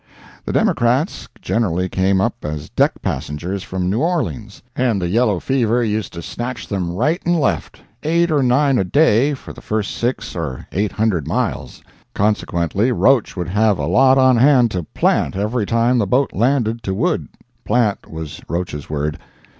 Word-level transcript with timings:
The 0.45 0.51
Democrats 0.51 1.29
generally 1.43 1.87
came 1.87 2.19
up 2.21 2.37
as 2.43 2.69
deck 2.71 3.03
passengers 3.03 3.61
from 3.61 3.87
New 3.87 3.99
Orleans, 4.01 4.63
and 4.75 4.99
the 4.99 5.07
yellow 5.07 5.39
fever 5.39 5.83
used 5.83 6.11
to 6.13 6.23
snatch 6.23 6.67
them 6.67 6.91
right 6.95 7.21
and 7.23 7.39
left—eight 7.39 8.31
or 8.31 8.41
nine 8.41 8.79
a 8.79 8.83
day 8.83 9.35
for 9.35 9.53
the 9.53 9.61
first 9.61 9.91
six 9.95 10.35
or 10.35 10.65
eight 10.71 10.93
hundred 10.93 11.27
miles; 11.27 11.83
consequently 12.15 12.91
Roach 12.91 13.37
would 13.37 13.49
have 13.49 13.77
a 13.77 13.85
lot 13.85 14.17
on 14.17 14.37
hand 14.37 14.71
to 14.71 14.81
"plant" 14.81 15.35
every 15.35 15.67
time 15.67 15.99
the 15.99 16.07
boat 16.07 16.33
landed 16.33 16.81
to 16.81 16.95
wood—"plant" 16.95 18.09
was 18.09 18.41
Roach's 18.49 18.89
word. 18.89 19.19